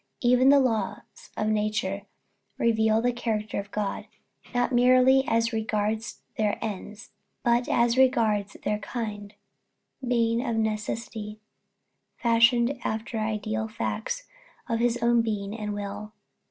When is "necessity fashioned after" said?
10.55-13.19